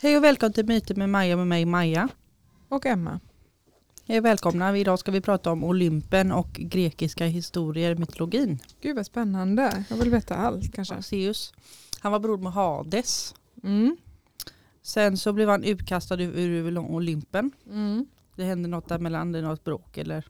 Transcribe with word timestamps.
Hej 0.00 0.16
och 0.16 0.24
välkommen 0.24 0.52
till 0.52 0.66
Myter 0.66 0.94
med 0.94 1.08
Maja 1.08 1.36
med 1.36 1.46
mig 1.46 1.64
Maja. 1.64 2.08
Och 2.68 2.86
Emma. 2.86 3.20
Hej 4.06 4.18
och 4.18 4.24
välkomna. 4.24 4.78
Idag 4.78 4.98
ska 4.98 5.10
vi 5.10 5.20
prata 5.20 5.52
om 5.52 5.64
Olympen 5.64 6.32
och 6.32 6.50
grekiska 6.52 7.26
historier, 7.26 7.94
mytologin. 7.94 8.58
Gud 8.80 8.96
vad 8.96 9.06
spännande. 9.06 9.84
Jag 9.90 9.96
vill 9.96 10.10
veta 10.10 10.34
allt 10.34 10.74
kanske. 10.74 11.02
Zeus. 11.02 11.52
Han 12.00 12.12
var 12.12 12.18
bror 12.18 12.38
med 12.38 12.52
Hades. 12.52 13.34
Mm. 13.62 13.96
Sen 14.82 15.16
så 15.16 15.32
blev 15.32 15.48
han 15.48 15.64
utkastad 15.64 16.22
ur, 16.22 16.38
ur 16.38 16.78
Olympen. 16.78 17.50
Mm. 17.66 18.06
Det 18.36 18.44
hände 18.44 18.68
något 18.68 18.88
där 18.88 18.98
mellan, 18.98 19.32
det 19.32 19.42
något 19.42 19.64
bråk 19.64 19.98
eller 19.98 20.24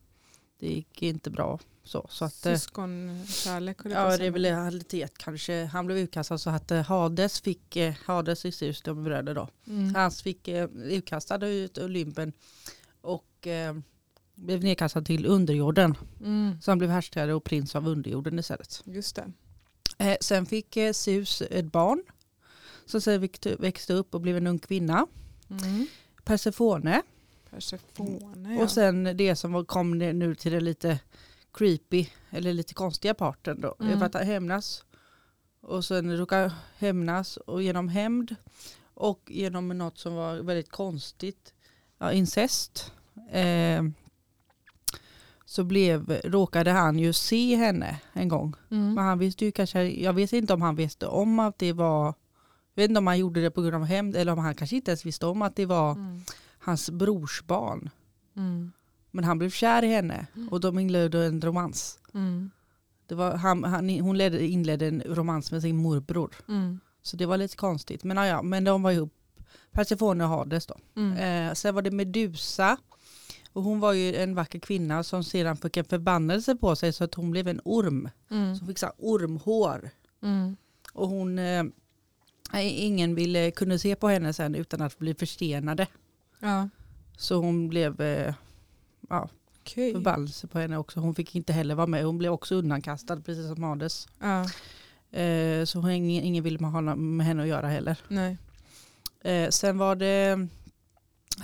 det 0.59 0.67
gick 0.67 1.03
inte 1.03 1.31
bra. 1.31 1.59
Så, 1.85 2.07
så 2.11 2.25
att, 2.25 2.47
eh, 2.47 2.55
Syskonkärlek 2.55 3.77
Ja 3.85 4.17
rivalitet 4.19 5.19
kanske. 5.19 5.65
Han 5.65 5.87
blev 5.87 5.99
utkastad 5.99 6.39
så 6.39 6.51
att 6.51 6.71
eh, 6.71 6.83
Hades 6.83 7.41
fick, 7.41 7.77
eh, 7.77 7.95
Hades 8.05 8.45
och 8.45 8.55
Zeus 8.55 8.83
de 8.83 9.05
bröder 9.05 9.35
då. 9.35 9.49
Mm. 9.67 9.95
Hans 9.95 10.23
fick 10.23 10.49
utkastad 10.85 11.47
ut 11.47 11.79
Olympen 11.79 12.33
och 13.01 13.47
eh, 13.47 13.77
blev 14.35 14.65
nedkastad 14.65 15.03
till 15.03 15.27
underjorden. 15.27 15.95
Mm. 16.21 16.61
Så 16.63 16.71
han 16.71 16.79
blev 16.79 16.91
härskare 16.91 17.35
och 17.35 17.45
prins 17.45 17.77
av 17.77 17.89
underjorden 17.89 18.39
istället. 18.39 18.83
Just 18.85 19.17
det. 19.17 19.33
Eh, 19.99 20.17
sen 20.21 20.47
fick 20.47 20.77
eh, 20.77 20.93
Zeus 20.93 21.43
ett 21.43 21.73
barn. 21.73 22.03
Som 22.87 23.01
sen 23.01 23.29
växte 23.59 23.95
upp 23.95 24.15
och 24.15 24.21
blev 24.21 24.37
en 24.37 24.47
ung 24.47 24.59
kvinna. 24.59 25.07
Mm. 25.51 25.87
Persefone. 26.25 27.03
Persefone 27.51 28.55
ja. 28.55 28.63
Och 28.63 28.71
sen 28.71 29.17
det 29.17 29.37
som 29.37 29.65
kom 29.67 29.99
nu 29.99 30.35
till 30.35 30.53
det 30.53 30.61
lite 30.61 30.99
creepy 31.53 32.07
eller 32.31 32.53
lite 32.53 32.75
konstiga 32.75 33.15
parten 33.15 33.61
då. 33.61 33.75
Mm. 33.81 33.99
För 33.99 34.07
att 34.07 34.27
hämnas. 34.27 34.85
Och 35.61 35.85
sen 35.85 36.17
råka 36.17 36.53
hämnas 36.79 37.37
och 37.37 37.63
genom 37.63 37.89
hämnd 37.89 38.37
och 38.95 39.23
genom 39.27 39.69
något 39.69 39.99
som 39.99 40.15
var 40.15 40.37
väldigt 40.37 40.71
konstigt, 40.71 41.55
ja, 41.99 42.13
incest. 42.13 42.93
Eh, 43.31 43.83
så 45.45 45.65
blev, 45.65 46.11
råkade 46.11 46.71
han 46.71 46.99
ju 46.99 47.13
se 47.13 47.57
henne 47.57 48.01
en 48.13 48.29
gång. 48.29 48.55
mm. 48.71 48.95
Men 48.95 49.05
han 49.05 49.19
visste 49.19 49.45
ju 49.45 49.53
kanske, 49.53 49.83
jag 49.83 50.13
vet 50.13 50.33
inte 50.33 50.55
om 50.55 50.63
han 50.63 50.77
visste 50.77 51.07
om 51.07 51.39
att 51.39 51.59
det 51.59 51.73
var, 51.73 52.05
jag 52.75 52.83
vet 52.83 52.89
inte 52.89 52.99
om 52.99 53.07
han 53.07 53.19
gjorde 53.19 53.41
det 53.43 53.51
på 53.51 53.63
grund 53.63 53.75
av 53.75 53.85
hämnd 53.85 54.17
eller 54.17 54.33
om 54.33 54.39
han 54.39 54.55
kanske 54.55 54.77
inte 54.77 54.91
ens 54.91 55.07
visste 55.07 55.27
om 55.27 55.43
att 55.43 55.57
det 55.57 55.67
var 55.67 55.93
Mm. 55.93 56.23
Hans 56.59 56.91
brors 56.91 57.43
barn. 57.47 57.91
Mm. 58.37 58.73
Men 59.11 59.25
han 59.25 59.39
blev 59.39 59.51
kär 59.51 59.85
i 59.85 59.89
henne 59.89 60.27
och 60.51 60.61
de 60.61 60.79
inledde 60.79 61.27
en 61.27 61.41
romans. 61.41 61.99
Mm. 62.15 62.51
Det 63.07 63.15
var, 63.15 63.37
han, 63.37 63.65
han, 63.65 63.89
hon 64.01 64.19
ledde, 64.19 64.47
inledde 64.47 64.87
en 64.87 65.03
romans 65.07 65.53
med 65.53 65.63
sin 65.63 65.77
morbror. 65.77 66.35
Mm. 66.49 66.81
Så 67.03 67.17
det 67.17 67.27
var 67.27 67.37
lite 67.37 67.57
konstigt. 67.57 68.05
Men, 68.05 68.27
ja, 68.27 68.43
men 68.43 68.65
de 68.65 68.83
var 68.83 68.91
ihop. 68.91 69.15
Persefone 69.73 70.25
och 70.25 70.31
Hades 70.31 70.67
då. 70.67 70.75
Mm. 70.97 71.17
Eh, 71.49 71.55
sen 71.55 71.75
var 71.75 71.83
det 71.83 71.91
Medusa. 71.91 72.77
Och 73.53 73.63
hon 73.63 73.81
var 73.81 73.93
ju 73.93 74.17
en 74.17 74.35
vacker 74.35 74.59
kvinna 74.59 75.03
som 75.03 75.25
sedan 75.25 75.57
fick 75.57 75.77
en 75.77 75.85
förbannelse 75.85 76.57
på 76.57 76.77
sig 76.77 76.93
så 76.93 77.05
att 77.05 77.15
hon 77.15 77.31
blev 77.31 77.49
en 77.49 77.61
orm. 77.65 78.09
Mm. 78.31 78.49
Hon 78.49 78.67
fick 78.67 78.79
så 78.79 78.91
ormhår. 78.99 79.91
Mm. 80.23 80.57
Och 80.93 81.09
hon, 81.09 81.39
eh, 81.39 81.65
ingen 82.55 83.15
ville, 83.15 83.51
kunde 83.51 83.79
se 83.79 83.97
på 83.97 84.09
henne 84.09 84.33
sen 84.33 84.55
utan 84.55 84.83
att 84.83 84.99
bli 84.99 85.15
förstenade. 85.15 85.87
Ja. 86.41 86.69
Så 87.17 87.35
hon 87.41 87.69
blev 87.69 88.01
eh, 88.01 88.35
ja, 89.09 89.29
Okej. 89.61 89.93
förbannelse 89.93 90.47
på 90.47 90.59
henne 90.59 90.77
också. 90.77 91.01
Hon 91.01 91.15
fick 91.15 91.35
inte 91.37 91.53
heller 91.53 91.75
vara 91.75 91.87
med. 91.87 92.05
Hon 92.05 92.19
blev 92.19 92.33
också 92.33 92.55
undankastad 92.55 93.21
precis 93.21 93.47
som 93.47 93.63
Hades. 93.63 94.09
Ja. 94.21 94.41
Eh, 95.21 95.65
så 95.65 95.79
hon, 95.81 95.91
ingen, 95.91 96.25
ingen 96.25 96.45
ville 96.45 96.67
ha 96.67 96.81
med 96.81 97.27
henne 97.27 97.43
att 97.43 97.49
göra 97.49 97.69
heller. 97.69 97.99
Nej. 98.09 98.39
Eh, 99.21 99.49
sen 99.51 99.79
var 99.79 99.97
det 99.97 100.49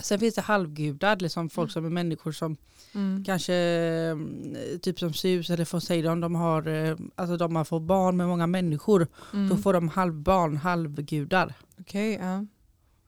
Sen 0.03 0.19
finns 0.19 0.35
det 0.35 0.41
halvgudar, 0.41 1.17
liksom 1.17 1.51
folk 1.51 1.71
som 1.71 1.85
är 1.85 1.91
människor 1.91 2.33
som 2.33 2.57
Mm. 2.95 3.25
kanske 3.25 3.55
mm, 3.55 4.57
typ 4.83 4.99
som 4.99 5.13
Zeus 5.15 5.51
eller 5.51 5.65
Poseidon, 5.65 6.21
de 6.21 6.35
har, 6.35 6.69
eh, 6.69 6.97
alltså 7.15 7.37
de 7.37 7.57
har 7.57 7.65
fått 7.65 7.83
barn 7.83 8.17
med 8.17 8.29
många 8.29 8.47
människor. 8.47 9.07
Mm. 9.33 9.49
Då 9.49 9.57
får 9.57 9.73
de 9.73 9.89
halvbarn, 9.89 10.57
halvgudar. 10.57 11.55
Okej, 11.81 12.19
ja. 12.23 12.47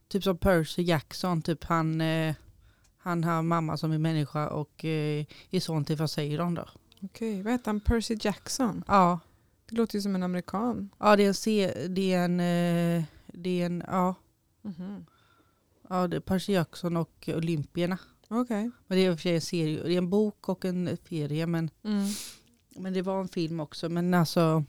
Typ 0.08 0.22
som 0.24 0.38
Percy 0.38 0.82
Jackson, 0.82 1.42
typ 1.42 1.64
han, 1.64 2.00
eh, 2.00 2.34
han 2.98 3.24
har 3.24 3.42
mamma 3.42 3.76
som 3.76 3.92
är 3.92 3.98
människa 3.98 4.48
och 4.48 4.84
eh, 4.84 5.26
är 5.50 5.60
son 5.60 5.84
till 5.84 5.96
Poseidon 5.98 6.54
då. 6.54 6.68
Okej, 7.02 7.42
vad 7.42 7.52
heter 7.52 7.66
han? 7.66 7.80
Percy 7.80 8.16
Jackson? 8.20 8.84
Ja, 8.88 9.20
Det 9.68 9.76
låter 9.76 9.94
ju 9.98 10.02
som 10.02 10.14
en 10.14 10.22
amerikan. 10.22 10.90
ja 10.98 11.16
det 11.16 11.22
är 11.24 11.28
en, 11.28 11.34
se- 11.34 11.88
det 11.88 12.12
är 12.14 12.24
en, 12.24 12.40
eh, 12.40 13.04
det 13.26 13.62
är 13.62 13.66
en 13.66 13.82
ja, 13.86 14.14
Mhm. 14.62 15.06
ja 15.88 16.08
det 16.08 16.16
är 16.16 16.20
Percy 16.20 16.52
Jackson 16.52 16.96
och 16.96 17.28
Olympierna. 17.36 17.98
Okej. 18.28 18.70
Men 18.86 18.98
det 18.98 19.04
är 19.04 19.10
i 19.10 19.14
och 19.14 19.18
för 19.18 19.22
sig 19.22 19.34
en 19.34 19.40
serie, 19.40 19.82
det 19.82 19.94
är 19.94 19.98
en 19.98 20.10
bok 20.10 20.48
och 20.48 20.64
en 20.64 20.96
serie 21.08 21.46
men, 21.46 21.70
Mm. 21.84 22.06
men 22.76 22.92
det 22.92 23.02
var 23.02 23.20
en 23.20 23.28
film 23.28 23.60
också. 23.60 23.88
Men 23.88 24.14
alltså 24.14 24.64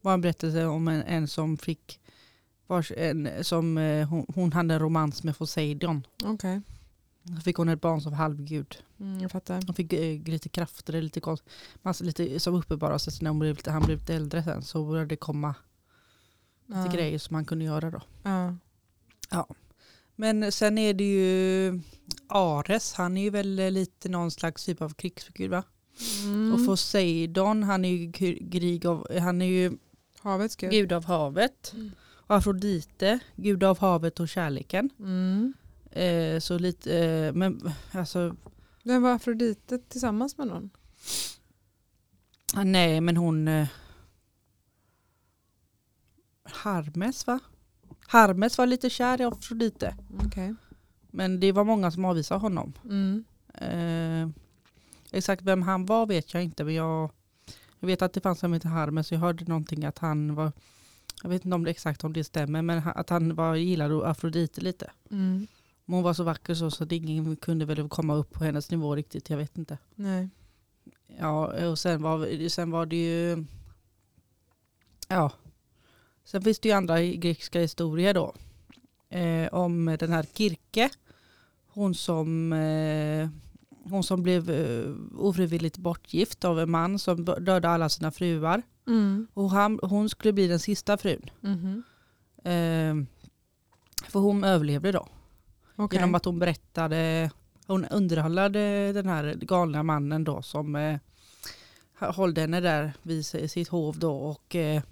var 0.00 0.14
en 0.14 0.20
berättelse 0.20 0.64
om 0.64 0.88
en, 0.88 1.02
en 1.02 1.28
som 1.28 1.58
fick 1.58 2.00
vars, 2.68 2.92
en, 2.96 3.28
som, 3.44 3.78
eh, 3.78 4.08
hon, 4.08 4.26
hon 4.34 4.52
hade 4.52 4.74
en 4.74 4.80
romans 4.80 5.22
med 5.22 5.38
Poseidon. 5.38 6.06
Okej. 6.24 6.60
Så 7.36 7.40
fick 7.42 7.56
hon 7.56 7.68
ett 7.68 7.80
barn 7.80 8.00
som 8.00 8.12
halvgud. 8.12 8.76
Mm, 9.00 9.20
jag 9.20 9.30
fattar. 9.30 9.62
Hon 9.66 9.74
fick 9.74 9.92
eh, 9.92 10.22
lite 10.22 10.48
krafter, 10.48 11.02
lite, 11.02 11.20
konst, 11.20 11.44
massa, 11.82 12.04
lite 12.04 12.40
som 12.40 12.54
uppenbarade 12.54 12.98
sig 12.98 13.12
när 13.20 13.30
hon 13.30 13.38
blev, 13.38 13.56
lite- 13.56 13.70
han 13.70 13.82
blev 13.82 13.98
lite 13.98 14.14
äldre 14.14 14.42
sen. 14.42 14.62
Så 14.62 14.84
började 14.84 15.08
det 15.08 15.16
komma 15.16 15.54
lite 16.66 16.80
Ja. 16.86 16.92
grejer 16.92 17.18
som 17.18 17.34
man 17.34 17.44
kunde 17.44 17.64
göra 17.64 17.90
då. 17.90 18.00
Ja. 19.30 19.46
Men 20.16 20.52
sen 20.52 20.78
är 20.78 20.94
det 20.94 21.04
ju 21.04 21.80
Ares, 22.28 22.92
han 22.94 23.16
är 23.16 23.22
ju 23.22 23.30
väl 23.30 23.58
eh, 23.58 23.70
lite 23.70 24.08
någon 24.08 24.30
slags 24.30 24.64
typ 24.64 24.82
av 24.82 24.94
krigsgud 24.94 25.50
va? 25.50 25.62
Mm. 26.24 26.52
Och 26.54 26.66
Poseidon, 26.66 27.62
han 27.62 27.84
är 27.84 27.88
ju 27.88 28.12
krig 28.12 28.86
av, 28.86 29.18
han 29.20 29.42
är 29.42 29.46
ju 29.46 29.72
Havets 30.20 30.56
gud. 30.56 30.70
gud 30.70 30.92
av 30.92 31.04
havet. 31.04 31.72
Mm. 31.74 31.90
Afrodite, 32.30 33.18
gud 33.36 33.64
av 33.64 33.78
havet 33.78 34.20
och 34.20 34.28
kärleken. 34.28 34.90
Mm. 34.98 35.54
Eh, 35.90 36.40
så 36.40 36.58
lite, 36.58 36.98
eh, 36.98 37.32
men 37.32 37.72
alltså, 37.92 38.36
Den 38.82 39.02
var 39.02 39.14
Afrodite 39.14 39.78
tillsammans 39.78 40.38
med 40.38 40.46
någon? 40.46 40.70
ah, 42.54 42.64
nej 42.64 43.00
men 43.00 43.16
hon 43.16 43.48
eh, 43.48 43.68
Hermes 46.44 47.26
va? 47.26 47.40
Hermes 48.08 48.58
var 48.58 48.66
lite 48.66 48.90
kär 48.90 49.20
i 49.20 49.24
Afrodite. 49.24 49.96
Okej. 50.26 50.54
Men 51.10 51.40
det 51.40 51.52
var 51.52 51.64
många 51.64 51.90
som 51.90 52.04
avvisade 52.04 52.40
honom. 52.40 52.72
Mm. 52.84 53.24
Eh, 53.54 54.28
exakt 55.10 55.42
vem 55.42 55.62
han 55.62 55.86
var 55.86 56.06
vet 56.06 56.34
jag 56.34 56.44
inte 56.44 56.64
men 56.64 56.74
jag, 56.74 57.10
jag 57.80 57.86
vet 57.86 58.02
att 58.02 58.12
det 58.12 58.20
fanns 58.20 58.38
en 58.38 58.40
som 58.40 58.52
heter 58.52 58.68
Hermes. 58.68 59.12
Jag 59.12 59.18
hörde 59.18 59.44
någonting 59.44 59.84
att 59.84 59.98
han 59.98 60.34
var, 60.34 60.52
jag 61.22 61.30
vet 61.30 61.44
inte 61.44 61.54
om 61.54 61.64
det 61.64 61.70
exakt 61.70 62.04
om 62.04 62.12
det 62.12 62.24
stämmer, 62.24 62.62
men 62.62 62.82
att 62.94 63.10
han 63.10 63.34
var, 63.34 63.54
gillade 63.54 64.08
Afrodite 64.08 64.60
lite. 64.60 64.90
Mm. 65.10 65.46
Men 65.84 65.94
hon 65.94 66.04
var 66.04 66.14
så 66.14 66.24
vacker 66.24 66.54
så, 66.54 66.70
så 66.70 66.84
att 66.84 66.92
ingen 66.92 67.36
kunde 67.36 67.64
väl 67.64 67.88
komma 67.88 68.14
upp 68.14 68.32
på 68.32 68.44
hennes 68.44 68.70
nivå 68.70 68.96
riktigt, 68.96 69.30
jag 69.30 69.36
vet 69.36 69.58
inte. 69.58 69.78
Nej. 69.94 70.28
Ja, 71.18 71.68
och 71.68 71.78
sen 71.78 72.02
var, 72.02 72.48
sen 72.48 72.70
var 72.70 72.86
det 72.86 72.96
ju, 72.96 73.44
ja, 75.08 75.32
sen 76.24 76.42
finns 76.42 76.58
det 76.58 76.68
ju 76.68 76.74
andra 76.74 77.02
grekiska 77.02 77.60
historier 77.60 78.14
då. 78.14 78.34
Eh, 79.08 79.54
om 79.54 79.96
den 80.00 80.12
här 80.12 80.26
Kirke, 80.34 80.90
hon 81.66 81.94
som, 81.94 82.52
eh, 82.52 83.28
hon 83.90 84.04
som 84.04 84.22
blev 84.22 84.50
eh, 84.50 84.92
ofrivilligt 85.18 85.78
bortgift 85.78 86.44
av 86.44 86.60
en 86.60 86.70
man 86.70 86.98
som 86.98 87.24
dödade 87.24 87.68
alla 87.68 87.88
sina 87.88 88.10
fruar. 88.10 88.62
Mm. 88.88 89.26
Och 89.34 89.50
han, 89.50 89.78
hon 89.82 90.08
skulle 90.08 90.32
bli 90.32 90.46
den 90.46 90.58
sista 90.58 90.96
frun. 90.98 91.30
Mhm. 91.40 91.82
Eh, 92.44 92.94
för 94.10 94.20
hon 94.20 94.44
överlevde 94.44 94.92
då. 94.92 95.08
Okej. 95.76 95.96
Genom 95.98 96.14
att 96.14 96.24
hon 96.24 96.38
berättade, 96.38 97.30
hon 97.66 97.84
underhållade 97.84 98.92
den 98.92 99.06
här 99.08 99.34
galna 99.40 99.82
mannen 99.82 100.24
då 100.24 100.42
som 100.42 100.76
eh, 100.76 100.98
hållde 101.98 102.40
henne 102.40 102.60
där 102.60 102.92
vid 103.02 103.26
si- 103.26 103.48
sitt 103.48 103.68
hov 103.68 103.98
då. 103.98 104.16
Och, 104.16 104.56
eh, 104.56 104.82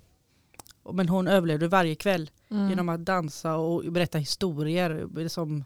men 0.93 1.09
hon 1.09 1.29
överlevde 1.29 1.69
varje 1.69 1.95
kväll 1.95 2.31
Mm. 2.51 2.69
genom 2.71 2.89
att 2.89 3.05
dansa 3.05 3.57
och 3.57 3.93
berätta 3.93 4.19
historier 4.19 5.29
som 5.29 5.49
Mm. 5.51 5.65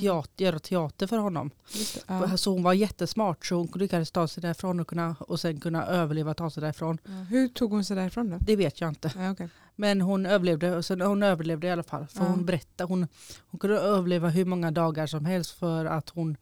Teater, 0.00 0.44
göra 0.44 0.58
teater 0.58 1.06
för 1.06 1.18
honom. 1.18 1.50
Just. 1.72 2.04
Ja. 2.06 2.36
Så 2.36 2.52
hon 2.52 2.62
var 2.62 2.72
jättesmart 2.72 3.46
så 3.46 3.54
hon 3.54 3.68
lyckades 3.74 4.10
ta 4.10 4.28
sig 4.28 4.40
därifrån 4.40 4.80
och, 4.80 4.86
kunna, 4.86 5.16
och 5.20 5.40
sen 5.40 5.60
kunna 5.60 5.86
överleva 5.86 6.30
och 6.30 6.36
ta 6.36 6.50
sig 6.50 6.60
därifrån. 6.60 6.98
Ja. 7.04 7.10
Hur 7.10 7.48
tog 7.48 7.70
hon 7.70 7.84
sig 7.84 7.96
därifrån 7.96 8.30
då? 8.30 8.38
Det 8.40 8.56
vet 8.56 8.80
jag 8.80 8.88
inte. 8.88 9.12
Ja, 9.16 9.30
okej. 9.30 9.48
Men 9.76 10.00
hon 10.00 10.26
överlevde, 10.26 10.76
och 10.76 10.84
sen, 10.84 11.00
hon 11.00 11.22
överlevde 11.22 11.66
i 11.66 11.70
alla 11.70 11.82
fall. 11.82 12.06
För 12.06 12.24
hon 12.24 12.46
berättade, 12.46 12.88
hon, 12.88 13.06
hon 13.38 13.60
kunde 13.60 13.76
överleva 13.76 14.28
hur 14.28 14.44
många 14.44 14.70
dagar 14.70 15.06
som 15.06 15.24
helst 15.24 15.50
för 15.50 15.84
att 15.84 16.08
hon 16.08 16.36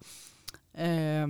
eh, 0.75 1.27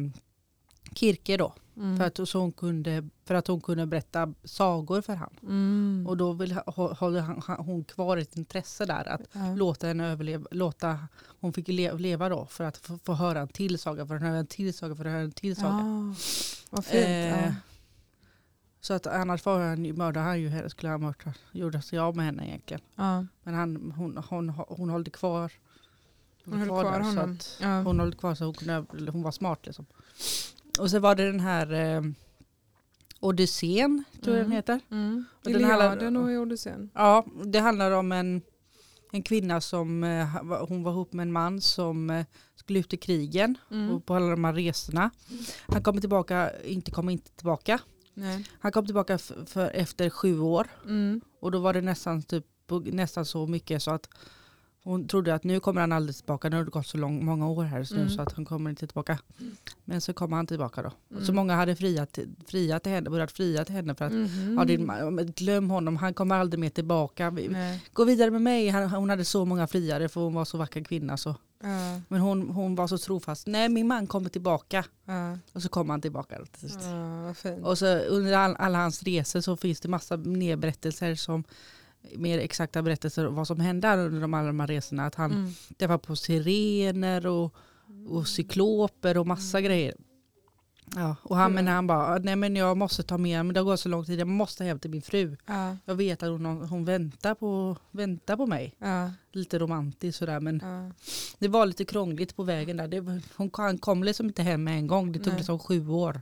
Kirke 0.94 1.36
då. 1.36 1.54
Mm. 1.76 1.96
För, 1.96 2.04
att, 2.04 2.28
så 2.28 2.40
hon 2.40 2.52
kunde, 2.52 3.08
för 3.24 3.34
att 3.34 3.46
hon 3.46 3.60
kunde 3.60 3.86
berätta 3.86 4.32
sagor 4.44 5.00
för 5.00 5.14
han. 5.14 5.36
Mm. 5.42 6.06
Och 6.08 6.16
då 6.16 6.32
vill, 6.32 6.52
håller 6.76 7.56
hon 7.62 7.84
kvar 7.84 8.16
ett 8.16 8.36
intresse 8.36 8.84
där. 8.84 9.08
Att 9.08 9.20
ja. 9.32 9.54
låta 9.54 9.86
henne 9.86 10.06
överleva. 10.06 10.46
Låta, 10.50 10.98
hon 11.40 11.52
fick 11.52 11.68
le, 11.68 11.92
leva 11.92 12.28
då 12.28 12.46
för 12.46 12.64
att 12.64 12.76
få, 12.76 12.98
få 12.98 13.12
höra 13.12 13.40
en 13.40 13.48
till 13.48 13.78
saga. 13.78 14.06
För 14.06 14.14
att 14.14 14.22
höra 14.22 14.36
en 14.36 14.46
till 14.46 14.74
saga. 14.74 14.96
För 14.96 15.04
att 15.04 15.12
höra 15.12 15.22
en 15.22 15.32
till 15.32 15.56
saga. 15.56 15.68
Ja. 15.68 16.14
Vad 16.70 16.84
fint. 16.84 17.04
Eh, 17.04 17.44
ja. 17.44 17.54
Så 18.80 18.94
att 18.94 19.06
annars 19.06 19.44
var 19.44 19.60
han, 19.60 19.84
ju- 19.84 19.92
mördade 19.92 20.26
han 20.26 20.40
ju 20.40 20.48
henne. 20.48 20.70
Skulle 20.70 20.90
han 20.90 21.00
mörda, 21.00 21.34
gjorde 21.52 21.82
sig 21.82 21.98
av 21.98 22.16
med 22.16 22.24
henne 22.24 22.48
egentligen. 22.48 22.80
Ja. 22.94 23.26
Men 23.42 23.54
han, 23.54 23.92
hon, 23.96 24.16
hon, 24.28 24.48
hon 24.48 24.90
hållde 24.90 25.10
kvar. 25.10 25.52
Hon 26.44 26.58
höll 26.58 26.68
kvar 26.68 26.84
där, 26.84 27.02
så 27.02 27.08
honom. 27.08 27.32
att 27.32 27.58
Ja. 27.60 27.82
Hon 27.82 28.00
höll 28.00 28.14
kvar 28.14 28.34
så 28.34 28.44
hon, 28.44 28.54
kunde, 28.54 29.10
hon 29.10 29.22
var 29.22 29.32
smart 29.32 29.66
liksom. 29.66 29.86
Och 30.80 30.90
så 30.90 30.98
var 30.98 31.14
det 31.14 31.26
den 31.26 31.40
här 31.40 31.72
eh, 31.72 32.02
Odysseen, 33.20 34.04
tror 34.22 34.36
jag 34.36 34.44
Mm. 34.46 34.50
den 34.50 34.56
heter. 34.56 34.80
Mm. 34.90 35.24
Och 35.44 35.50
Iliaden 35.50 36.16
och 36.16 36.28
Odysseen. 36.30 36.90
Ja, 36.94 37.26
det 37.44 37.58
handlar 37.58 37.90
om 37.90 38.12
en, 38.12 38.42
en 39.12 39.22
kvinna 39.22 39.60
som, 39.60 40.04
eh, 40.04 40.26
hon 40.68 40.82
var 40.82 40.92
ihop 40.92 41.12
med 41.12 41.22
en 41.22 41.32
man 41.32 41.60
som 41.60 42.10
eh, 42.10 42.24
skulle 42.54 42.78
ut 42.78 42.92
i 42.92 42.96
krigen 42.96 43.58
Mm. 43.70 43.90
och 43.90 44.06
på 44.06 44.14
alla 44.14 44.26
de 44.30 44.44
här 44.44 44.52
resorna. 44.52 45.10
Han 45.68 45.82
kommer 45.82 46.00
tillbaka, 46.00 46.50
inte 46.64 46.90
kom 46.90 47.08
inte 47.08 47.30
tillbaka. 47.30 47.78
Nej. 48.14 48.44
Han 48.60 48.72
kom 48.72 48.86
tillbaka 48.86 49.14
f- 49.14 49.32
för, 49.46 49.70
efter 49.74 50.10
sju 50.10 50.40
år 50.40 50.66
Mm. 50.84 51.20
och 51.40 51.50
då 51.50 51.58
var 51.58 51.72
det 51.72 51.80
nästan, 51.80 52.22
typ, 52.22 52.44
nästan 52.84 53.24
så 53.26 53.46
mycket 53.46 53.82
så 53.82 53.90
att 53.90 54.08
hon 54.86 55.08
trodde 55.08 55.34
att 55.34 55.44
nu 55.44 55.60
kommer 55.60 55.80
han 55.80 55.92
aldrig 55.92 56.16
tillbaka, 56.16 56.48
nu 56.48 56.56
har 56.56 56.64
det 56.64 56.70
gått 56.70 56.86
så 56.86 56.98
lång, 56.98 57.24
många 57.24 57.48
år 57.48 57.64
här 57.64 57.86
nu 57.90 57.96
Mm. 58.00 58.08
så 58.10 58.22
att 58.22 58.32
han 58.32 58.44
kommer 58.44 58.70
inte 58.70 58.86
tillbaka. 58.86 59.18
Men 59.84 60.00
så 60.00 60.12
kommer 60.12 60.36
han 60.36 60.46
tillbaka 60.46 60.82
då. 60.82 60.88
Och 60.88 60.94
så 61.22 61.32
Mm. 61.32 61.36
många 61.36 61.54
hade 61.54 61.76
friat, 61.76 62.18
friat 62.46 62.82
till 62.82 62.92
henne, 62.92 63.10
börjat 63.10 63.32
fria 63.32 63.64
till 63.64 63.74
henne 63.74 63.94
för 63.94 64.04
att 64.04 64.12
Mhm. 64.12 64.88
ja, 64.98 65.10
men 65.10 65.26
glöm 65.32 65.70
honom, 65.70 65.96
han 65.96 66.14
kommer 66.14 66.34
aldrig 66.36 66.60
mer 66.60 66.70
tillbaka. 66.70 67.30
Nej. 67.30 67.82
Gå 67.92 68.04
vidare 68.04 68.30
med 68.30 68.42
mig, 68.42 68.70
hon 68.70 69.10
hade 69.10 69.24
så 69.24 69.44
många 69.44 69.66
friare 69.66 70.08
för 70.08 70.20
hon 70.20 70.34
var 70.34 70.44
så 70.44 70.58
vacker 70.58 70.84
kvinna. 70.84 71.16
Så. 71.16 71.34
Ja. 71.62 72.00
Men 72.08 72.20
hon, 72.20 72.50
hon 72.50 72.74
var 72.74 72.86
så 72.86 72.98
trofast, 72.98 73.46
nej 73.46 73.68
min 73.68 73.86
man 73.86 74.06
kommer 74.06 74.28
tillbaka. 74.28 74.84
Ja. 75.04 75.38
Och 75.52 75.62
så 75.62 75.68
kom 75.68 75.90
han 75.90 76.00
tillbaka. 76.00 76.38
Ja. 76.62 77.34
Och 77.62 77.78
så 77.78 77.86
under 77.98 78.32
all, 78.32 78.56
alla 78.58 78.78
hans 78.78 79.02
resor 79.02 79.40
så 79.40 79.56
finns 79.56 79.80
det 79.80 79.88
massa 79.88 80.16
nedberättelser 80.16 81.14
som 81.14 81.44
mer 82.16 82.38
exakta 82.38 82.82
berättelser 82.82 83.26
om 83.26 83.34
vad 83.34 83.46
som 83.46 83.60
hände 83.60 83.96
under 83.96 84.20
de 84.20 84.34
alla 84.34 84.46
de 84.46 84.60
här 84.60 84.66
resorna. 84.66 85.06
Att 85.06 85.14
han 85.14 85.32
Mm. 85.32 85.52
träffade 85.78 85.98
på 85.98 86.16
sirener 86.16 87.26
och, 87.26 87.54
och 88.08 88.28
cykloper 88.28 89.16
och 89.18 89.26
massa 89.26 89.60
grejer. 89.60 89.94
Ja, 90.94 91.16
och 91.22 91.36
han, 91.36 91.48
Kul. 91.50 91.54
men 91.54 91.66
han 91.66 91.86
bara, 91.86 92.18
nej 92.18 92.36
men 92.36 92.56
jag 92.56 92.76
måste 92.76 93.02
ta 93.02 93.18
med 93.18 93.46
men 93.46 93.54
det 93.54 93.60
har 93.60 93.64
gått 93.64 93.80
så 93.80 93.88
lång 93.88 94.04
tid, 94.04 94.20
jag 94.20 94.28
måste 94.28 94.64
hem 94.64 94.78
till 94.78 94.90
min 94.90 95.02
fru. 95.02 95.36
Ja. 95.46 95.76
Jag 95.84 95.94
vet 95.94 96.22
att 96.22 96.28
hon, 96.28 96.44
hon 96.46 96.84
väntar, 96.84 97.34
på, 97.34 97.76
väntar 97.90 98.36
på 98.36 98.46
mig. 98.46 98.74
Ja. 98.78 99.10
Lite 99.32 99.58
romantiskt 99.58 100.18
sådär 100.18 100.40
men 100.40 100.60
Ja. 100.64 100.90
det 101.38 101.48
var 101.48 101.66
lite 101.66 101.84
krångligt 101.84 102.36
på 102.36 102.42
vägen 102.42 102.76
där. 102.76 102.88
Det, 102.88 103.20
hon 103.36 103.50
han 103.52 103.78
kom 103.78 104.04
liksom 104.04 104.26
inte 104.26 104.42
hem 104.42 104.64
med 104.64 104.74
en 104.78 104.86
gång, 104.86 105.12
det 105.12 105.18
tog 105.18 105.26
Nej. 105.28 105.36
liksom 105.36 105.58
sju 105.58 105.88
år. 105.88 106.20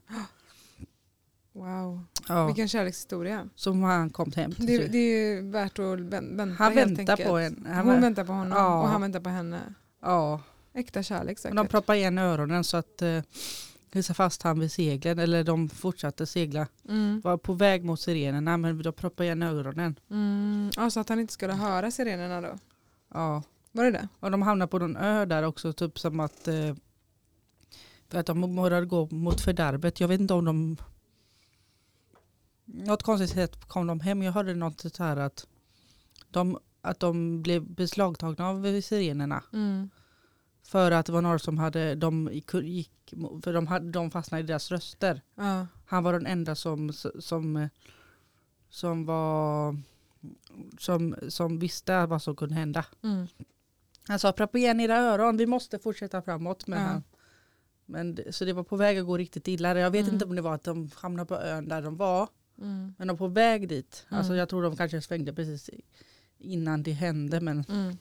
Wow. 1.55 2.05
Ja, 2.29 2.47
Vilken 2.47 2.69
kärlekshistoria. 2.69 3.49
som 3.55 3.83
han 3.83 4.11
kom 4.11 4.33
hem 4.33 4.53
till 4.53 4.67
Det, 4.67 4.87
det 4.89 4.99
är 4.99 5.43
värt 5.43 5.79
att 5.79 6.01
vän- 6.01 6.37
vänta 6.37 6.55
Han 6.65 6.75
väntar 6.75 7.01
enkelt. 7.12 7.29
på 7.29 7.39
en. 7.39 7.67
Han, 7.69 7.87
Hon 7.87 7.97
vä- 7.97 8.01
väntar 8.01 8.25
på 8.25 8.33
honom 8.33 8.59
Ja. 8.59 8.83
och 8.83 8.89
han 8.89 9.01
väntar 9.01 9.21
på 9.21 9.29
henne. 9.31 9.61
ja, 10.03 10.41
Äkta 10.75 11.03
kärlek 11.03 11.39
säkert. 11.39 11.56
de 11.56 11.67
proppade 11.69 11.99
igen 11.99 12.19
öronen 12.19 12.65
så 12.65 12.77
att 12.77 13.03
eh, 13.03 13.23
de 13.93 14.03
fast 14.03 14.43
han 14.43 14.61
vid 14.61 14.73
seglen, 14.73 15.19
eller 15.19 15.45
de 15.45 15.69
fortsatte 15.69 16.27
segla. 16.27 16.67
Mm. 16.89 17.21
Var 17.21 17.37
på 17.37 17.53
väg 17.53 17.85
mot 17.85 18.00
sirenerna 18.00 18.57
men 18.57 18.83
de 18.83 18.93
proppade 18.93 19.25
igen 19.27 19.43
öronen. 19.43 19.99
Mm. 20.11 20.71
Ja, 20.77 20.91
så 20.91 21.00
att 21.00 21.09
han 21.09 21.21
inte 21.21 21.33
skulle 21.33 21.53
höra 21.53 21.91
sirenerna 21.91 22.41
då. 22.41 22.59
Ja. 23.15 23.43
Var 23.73 23.85
det 23.85 23.91
det? 23.91 24.09
Och 24.21 24.31
de 24.31 24.43
hamnade 24.43 24.71
på 24.71 24.79
någon 24.79 24.97
ö 24.97 25.25
där 25.25 25.43
också, 25.43 25.73
typ 25.73 25.99
som 25.99 26.21
att, 26.21 26.49
eh, 26.49 26.75
för 28.09 28.19
att 28.19 28.27
de 28.27 28.57
började 28.57 28.87
gå 28.87 29.09
mot 29.11 29.41
fördärvet. 29.41 30.00
Jag 30.00 30.09
vet 30.09 30.21
inte 30.21 30.35
om 30.35 30.45
de, 30.45 30.77
något 32.75 33.03
konstigt 33.03 33.31
sätt 33.31 33.65
kom 33.69 33.87
de 33.87 34.00
hem. 34.00 34.23
Jag 34.23 34.32
hörde 34.32 34.55
något 34.55 34.81
så 34.81 35.03
här 35.05 35.17
att 35.17 35.47
de, 36.31 36.59
att 36.81 37.00
de 37.00 37.43
blev 37.43 37.62
beslagtagna 37.71 38.49
av 38.49 38.81
sirenerna. 38.81 39.43
Mm. 39.53 39.91
För 40.62 40.91
att 40.91 41.06
det 41.06 41.12
var 41.12 41.23
några 41.23 41.38
som 41.38 41.59
hade, 41.59 41.94
de 41.94 42.31
gick, 42.32 43.15
för 43.43 43.53
de, 43.53 43.67
hade, 43.67 43.91
de 43.91 44.11
fastnade 44.11 44.44
i 44.44 44.47
deras 44.47 44.71
röster. 44.71 45.23
Ja. 45.35 45.67
Han 45.87 46.05
var 46.05 46.12
den 46.12 46.26
enda 46.26 46.55
som, 46.55 46.93
som, 47.19 47.69
som 48.69 49.05
var, 49.06 49.76
som, 50.79 51.15
som 51.29 51.59
visste 51.59 52.06
vad 52.06 52.23
som 52.23 52.37
kunde 52.37 52.55
hända. 52.55 52.85
Mm. 53.03 53.26
Han 54.09 54.19
sa 54.19 54.32
proppa 54.32 54.59
igen 54.59 54.81
era 54.81 54.97
öron, 54.97 55.37
vi 55.37 55.47
måste 55.47 55.79
fortsätta 55.79 56.23
framåt. 56.23 56.67
Men 56.67 56.81
Ja. 56.81 56.87
han, 56.87 57.03
men, 57.87 58.19
så 58.31 58.44
det 58.44 58.53
var 58.53 58.65
på 58.65 58.76
väg 58.76 58.99
att 58.99 59.06
gå 59.06 59.17
riktigt 59.17 59.49
illa. 59.49 59.79
Jag 59.79 59.91
vet 59.91 60.03
Mm. 60.03 60.15
inte 60.15 60.25
om 60.25 60.35
det 60.37 60.43
var 60.43 60.55
att 60.55 60.65
de 60.65 60.91
hamnade 60.94 61.26
på 61.26 61.37
ön 61.37 61.69
där 61.69 61.82
de 61.82 61.97
var. 61.97 62.29
Mm. 62.61 62.95
Men 62.99 63.09
de 63.09 63.17
på 63.17 63.29
väg 63.29 63.69
dit. 63.69 64.06
Mm. 64.11 64.19
Alltså 64.19 64.35
jag 64.35 64.49
tror 64.49 64.62
de 64.62 64.77
kanske 64.77 65.01
svängde 65.01 65.33
precis 65.33 65.71
innan 66.39 66.83
det 66.83 66.93
hände. 66.93 67.41
Men, 67.41 67.65
Mm. 67.69 67.97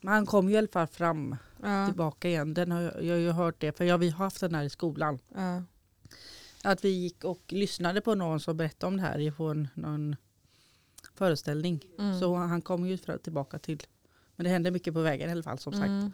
men 0.00 0.12
han 0.14 0.26
kom 0.26 0.48
ju 0.48 0.54
i 0.54 0.58
alla 0.58 0.68
fall 0.68 0.86
fram 0.86 1.36
Ja. 1.62 1.86
tillbaka 1.86 2.28
igen. 2.28 2.54
Den 2.54 2.72
har 2.72 2.80
jag, 2.80 2.92
har 3.14 3.20
ju 3.20 3.30
hört 3.30 3.54
det. 3.60 3.76
För 3.76 3.84
jag, 3.84 3.98
vi 3.98 4.10
har 4.10 4.24
haft 4.24 4.40
den 4.40 4.54
här 4.54 4.64
i 4.64 4.70
skolan. 4.70 5.18
Ja. 5.34 5.62
Att 6.62 6.84
vi 6.84 6.88
gick 6.88 7.24
och 7.24 7.42
lyssnade 7.48 8.00
på 8.00 8.14
någon 8.14 8.40
som 8.40 8.56
berättade 8.56 8.88
om 8.88 8.96
det 8.96 9.02
här 9.02 9.18
en, 9.50 9.68
någon 9.74 10.16
föreställning. 11.14 11.84
Mm. 11.98 12.20
Så 12.20 12.34
han 12.36 12.62
kom 12.62 12.86
ju 12.86 12.96
tillbaka 12.96 13.58
till. 13.58 13.82
Men 14.36 14.44
det 14.44 14.50
hände 14.50 14.70
mycket 14.70 14.94
på 14.94 15.00
vägen 15.00 15.28
i 15.28 15.32
alla 15.32 15.42
fall 15.42 15.58
som 15.58 15.72
sagt. 15.72 15.86
Mm. 15.88 16.12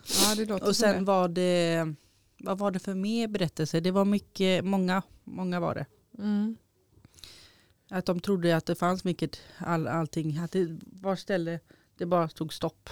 Ja, 0.48 0.66
Och 0.68 0.76
sen 0.76 1.04
var 1.04 1.28
det, 1.28 1.94
vad 2.38 2.58
var 2.58 2.70
det 2.70 2.78
för 2.78 2.94
mer 2.94 3.28
berättelser? 3.28 3.80
Det 3.80 3.90
var 3.90 4.04
mycket, 4.04 4.64
många, 4.64 5.02
många 5.24 5.60
var 5.60 5.74
det. 5.74 5.86
Mm. 6.18 6.56
Att 7.88 8.06
de 8.06 8.20
trodde 8.20 8.56
att 8.56 8.66
det 8.66 8.74
fanns 8.74 9.04
mycket, 9.04 9.38
all, 9.58 9.86
allting, 9.88 10.38
att 10.38 10.52
det 10.52 10.78
var 11.00 11.16
ställe 11.16 11.60
det 11.98 12.06
bara 12.06 12.28
stod 12.28 12.52
stopp. 12.52 12.90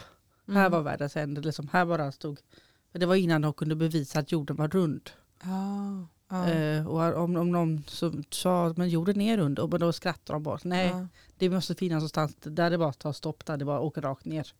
Mm. 0.48 0.60
Här 0.60 0.70
var 0.70 0.82
världens 0.82 1.16
ände, 1.16 1.40
liksom, 1.40 1.68
här 1.72 1.86
bara 1.86 2.12
stod. 2.12 2.38
För 2.92 2.98
det 2.98 3.06
var 3.06 3.14
innan 3.14 3.42
de 3.42 3.52
kunde 3.52 3.74
bevisa 3.76 4.18
att 4.18 4.32
jorden 4.32 4.56
var 4.56 4.68
rund. 4.68 5.10
Ja. 5.42 6.06
Ja. 6.28 6.48
Eh, 6.50 6.86
och 6.86 7.22
om, 7.22 7.36
om 7.36 7.52
någon 7.52 7.84
som 7.86 8.24
sa 8.30 8.74
men 8.76 8.88
jorden 8.88 9.20
är 9.20 9.36
rund, 9.36 9.58
och 9.58 9.78
då 9.78 9.92
skrattade 9.92 10.36
de 10.36 10.42
bort. 10.42 10.64
Nej, 10.64 10.88
Ja. 10.88 11.06
det 11.38 11.50
måste 11.50 11.74
finnas 11.74 11.96
någonstans 11.96 12.36
där 12.42 12.70
det 12.70 12.78
bara 12.78 12.92
tar 12.92 13.12
stopp, 13.12 13.46
där 13.46 13.56
det 13.56 13.64
bara 13.64 13.80
åker 13.80 14.02
rakt 14.02 14.24
ner. 14.24 14.52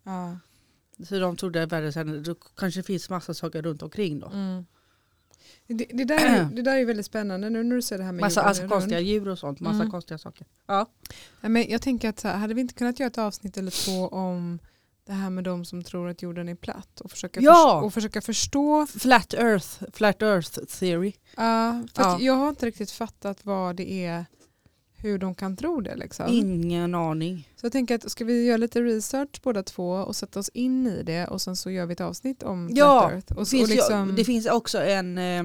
Så 1.09 1.19
de 1.19 1.37
trodde 1.37 1.63
att 1.63 1.73
världens 1.73 1.97
ände, 1.97 2.21
då 2.21 2.35
kanske 2.35 2.81
det 2.81 2.85
finns 2.85 3.11
massa 3.11 3.35
saker 3.35 3.63
runt 3.63 3.83
omkring 3.83 4.21
då. 4.21 4.27
Mm. 4.27 4.67
Det, 5.67 5.75
det, 5.93 6.05
där 6.05 6.19
är, 6.27 6.45
det 6.53 6.63
där 6.63 6.77
är 6.77 6.85
väldigt 6.85 7.07
spännande 7.07 7.51
nu 7.51 7.63
när 7.63 7.77
du 7.77 7.83
säger 7.83 7.99
det 7.99 8.05
här 8.05 8.13
med 8.13 8.21
Massa 8.21 8.43
alltså, 8.43 8.69
konstiga 8.69 9.01
djur 9.01 9.29
och 9.29 9.39
sånt, 9.39 9.61
massa 9.61 9.75
Mm. 9.77 9.91
konstiga 9.91 10.19
saker. 10.19 10.47
Ja. 10.67 10.87
Ja, 11.41 11.49
men 11.49 11.67
jag 11.69 11.83
tänker 11.83 12.09
att 12.09 12.21
så 12.21 12.29
här, 12.29 12.37
hade 12.37 12.55
vi 12.55 12.61
inte 12.61 12.75
kunnat 12.75 13.01
göra 13.01 13.07
ett 13.11 13.19
avsnitt 13.19 13.57
eller 13.57 13.85
två 13.85 14.09
om 14.09 14.59
det 15.07 15.13
här 15.13 15.31
med 15.31 15.45
de 15.45 15.65
som 15.65 15.83
tror 15.83 16.09
att 16.09 16.23
jorden 16.23 16.49
är 16.49 16.55
platt 16.55 17.01
och 17.01 17.11
försöka, 17.11 17.41
Ja! 17.41 17.79
förs- 17.81 17.87
och 17.87 17.95
försöka 17.95 18.21
förstå. 18.21 18.87
Flat 18.87 19.35
earth, 19.35 19.83
flat 19.93 20.23
earth 20.23 20.51
theory. 20.79 21.13
Att 21.35 21.91
Ja. 21.97 22.19
jag 22.21 22.35
har 22.35 22.49
inte 22.49 22.67
riktigt 22.67 22.91
fattat 22.91 23.45
vad 23.45 23.77
det 23.77 24.05
är, 24.05 24.25
hur 25.05 25.19
de 25.19 25.35
kan 25.35 25.57
tro 25.57 25.81
det. 25.81 25.97
Liksom. 25.97 26.27
Ingen 26.29 26.95
aning. 26.95 27.49
Så 27.57 27.67
jag 27.67 27.73
tänker 27.73 27.95
att 27.95 28.11
ska 28.11 28.25
vi 28.25 28.45
göra 28.47 28.57
lite 28.57 28.83
research 28.83 29.41
båda 29.43 29.63
två 29.63 29.91
och 29.91 30.17
sätta 30.17 30.39
oss 30.41 30.49
in 30.49 30.87
i 30.87 31.03
det 31.03 31.27
och 31.27 31.41
sen 31.43 31.57
så 31.57 31.71
gör 31.71 31.87
vi 31.87 31.93
ett 31.93 32.01
avsnitt 32.01 32.43
om 32.43 32.69
Ja, 32.73 33.01
Flat 33.01 33.13
Earth. 33.13 33.33
Och, 33.41 33.49
finns, 33.49 33.63
och 33.63 33.69
liksom, 33.77 34.09
ju, 34.09 34.17
det 34.17 34.25
finns 34.25 34.47
också 34.47 34.79
en, 34.79 35.19
eh, 35.19 35.43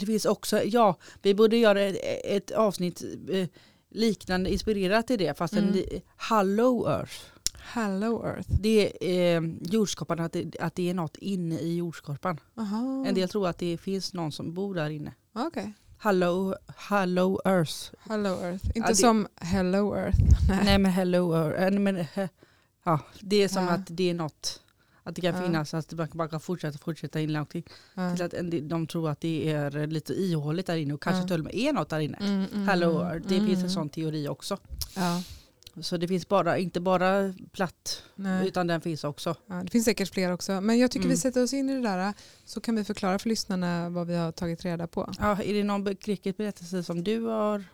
det 0.00 0.06
finns 0.06 0.24
också, 0.24 0.62
ja, 0.64 0.96
vi 1.22 1.34
borde 1.34 1.56
göra 1.56 1.80
ett, 1.82 1.96
ett 2.24 2.50
avsnitt 2.50 3.02
eh, 3.30 3.48
liknande, 3.90 4.52
inspirerat 4.52 5.10
i 5.10 5.16
det, 5.16 5.38
fast 5.38 5.52
en 5.54 5.58
Mm. 5.62 5.74
li- 5.74 6.02
hollow 6.30 6.88
earth. 6.88 7.14
Hello 7.62 8.26
Earth. 8.26 8.48
Det 8.60 8.92
är 9.00 9.36
eh, 9.42 9.50
jordskorpan, 9.60 10.20
att 10.20 10.32
det, 10.32 10.56
att 10.60 10.74
det 10.74 10.90
är 10.90 10.94
något 10.94 11.16
inne 11.16 11.58
i 11.58 11.76
jordskorpan. 11.76 12.40
Aha. 12.58 13.04
En 13.06 13.14
del 13.14 13.28
tror 13.28 13.48
att 13.48 13.58
det 13.58 13.78
finns 13.78 14.12
någon 14.12 14.32
som 14.32 14.54
bor 14.54 14.74
där 14.74 14.90
inne. 14.90 15.14
Okej. 15.34 15.72
Hollow, 16.02 16.54
hollow 16.88 17.40
earth. 17.44 17.90
Hello 18.08 18.30
Earth. 18.42 18.64
Inte 18.66 18.78
Ja, 18.78 18.86
det- 18.88 18.94
som 18.96 19.26
Hello 19.36 19.94
Earth. 19.96 20.18
Nej. 20.48 20.60
Nej 20.64 20.78
men 20.78 20.92
hello 20.92 21.34
earth. 21.34 21.62
Eh, 21.62 21.70
Men, 21.80 21.96
eh, 21.96 22.28
ja, 22.84 22.98
det 23.20 23.36
är 23.42 23.48
som 23.48 23.64
Ja. 23.64 23.70
att 23.70 23.86
det 23.86 24.10
är 24.10 24.14
något, 24.14 24.60
att 25.02 25.14
det 25.14 25.20
kan 25.20 25.34
Ja. 25.34 25.42
finnas, 25.42 25.74
att 25.74 25.92
man 25.92 26.08
bara 26.14 26.28
kan 26.28 26.40
fortsätta 26.40 26.78
fortsätta 26.78 27.20
in. 27.20 27.30
Ja. 27.30 27.44
Till 28.16 28.24
att 28.24 28.34
de 28.62 28.86
tror 28.86 29.10
att 29.10 29.20
det 29.20 29.50
är 29.50 29.86
lite 29.86 30.12
ihåligt 30.14 30.66
där 30.66 30.76
inne 30.76 30.94
och 30.94 31.02
kanske 31.02 31.20
Ja. 31.22 31.28
till 31.28 31.38
och 31.38 31.44
med 31.44 31.54
är 31.54 31.72
något 31.72 31.88
där 31.88 32.00
inne. 32.00 32.16
Mm, 32.20 32.44
mm, 32.54 32.68
Hello 32.68 33.00
mm, 33.00 33.12
earth, 33.12 33.26
det 33.28 33.34
finns 33.36 33.50
mm. 33.52 33.64
en 33.64 33.70
sån 33.70 33.88
teori 33.88 34.28
också. 34.28 34.58
Ja. 34.96 35.22
Så 35.80 35.96
det 35.96 36.08
finns 36.08 36.28
bara, 36.28 36.58
inte 36.58 36.80
bara 36.80 37.34
platt, 37.52 38.02
Nej. 38.14 38.48
utan 38.48 38.66
den 38.66 38.80
finns 38.80 39.04
också. 39.04 39.34
Ja, 39.46 39.54
det 39.54 39.70
finns 39.70 39.84
säkert 39.84 40.14
fler 40.14 40.32
också. 40.32 40.60
Men 40.60 40.78
jag 40.78 40.90
tycker 40.90 41.04
Mm. 41.04 41.10
vi 41.10 41.16
sätter 41.16 41.42
oss 41.42 41.52
in 41.52 41.68
i 41.70 41.74
det 41.74 41.80
där 41.82 42.14
så 42.44 42.60
kan 42.60 42.76
vi 42.76 42.84
förklara 42.84 43.18
för 43.18 43.28
lyssnarna 43.28 43.90
vad 43.90 44.06
vi 44.06 44.16
har 44.16 44.32
tagit 44.32 44.64
reda 44.64 44.86
på. 44.86 45.12
Ja, 45.18 45.42
är 45.42 45.54
det 45.54 45.64
någon 45.64 45.84
grekisk 45.84 46.36
berättelse 46.36 46.82
som 46.82 47.04
du 47.04 47.20
har? 47.24 47.64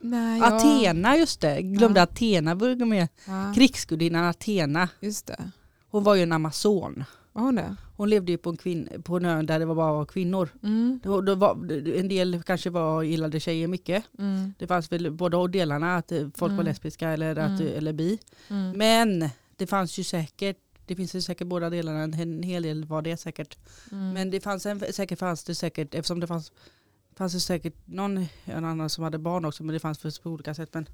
Nej, 0.00 0.40
Athena, 0.42 1.16
just 1.16 1.40
det. 1.40 1.62
Glömde 1.62 2.00
Ja. 2.00 2.04
Athena 2.04 2.54
med. 2.86 3.08
Ja, 3.26 3.52
Krigsgudinnan 3.54 4.24
Athena. 4.24 4.88
just 5.00 5.26
det. 5.26 5.50
Hon 5.90 6.04
var 6.04 6.14
ju 6.14 6.22
en 6.22 6.32
amazon. 6.32 7.04
Var 7.36 7.42
hon 7.42 7.54
det? 7.54 7.76
Hon 7.96 8.10
levde 8.10 8.32
ju 8.32 8.38
på 8.38 8.50
en, 8.50 8.56
kvinn, 8.56 8.88
på 9.04 9.16
en 9.16 9.24
ö 9.24 9.42
där 9.42 9.58
det 9.58 9.64
var 9.66 9.74
bara 9.74 10.06
kvinnor. 10.06 10.48
Mm. 10.62 11.00
Det 11.02 11.08
var, 11.08 11.22
det 11.22 11.34
var, 11.34 11.52
en 11.98 12.08
del 12.08 12.42
kanske 12.42 12.70
var, 12.70 13.02
gillade 13.02 13.40
tjejer 13.40 13.68
mycket. 13.68 14.04
Mm. 14.18 14.54
Det 14.58 14.66
fanns 14.66 14.92
väl 14.92 15.10
båda 15.10 15.46
delarna, 15.46 15.96
att 15.96 16.12
folk 16.34 16.40
var 16.40 16.48
Mm. 16.48 16.64
lesbiska 16.64 17.08
eller, 17.10 17.36
att, 17.36 17.60
Mm. 17.60 17.72
eller 17.78 17.92
bi. 17.92 18.18
Mm. 18.48 18.78
Men 18.78 19.30
det 19.56 19.66
fanns 19.66 19.98
ju 19.98 20.04
säkert, 20.04 20.56
det 20.86 20.96
finns 20.96 21.14
ju 21.14 21.20
säkert 21.20 21.46
båda 21.46 21.70
delarna, 21.70 22.02
en, 22.02 22.42
hel 22.42 22.62
del 22.62 22.84
var 22.84 23.02
det 23.02 23.16
säkert. 23.16 23.58
Mm. 23.92 24.12
Men 24.12 24.30
det 24.30 24.40
fanns 24.40 24.66
en, 24.66 24.80
säkert 24.92 25.18
fanns 25.18 25.44
det 25.44 25.54
säkert, 25.54 25.94
eftersom 25.94 26.20
det 26.20 26.26
fanns, 26.26 26.52
fanns 27.16 27.32
det 27.32 27.40
säkert 27.40 27.74
någon 27.84 28.26
en 28.44 28.64
annan 28.64 28.90
som 28.90 29.04
hade 29.04 29.18
barn 29.18 29.44
också, 29.44 29.64
men 29.64 29.72
det 29.72 29.80
fanns 29.80 30.18
på 30.18 30.30
olika 30.30 30.54
sätt. 30.54 30.74
Men 30.74 30.86